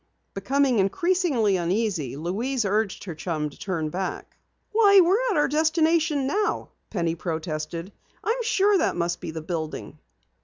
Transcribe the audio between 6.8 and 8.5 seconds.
Penny protested. "I am